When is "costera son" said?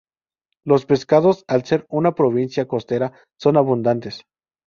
2.67-3.55